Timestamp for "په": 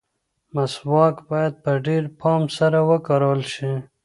1.63-1.71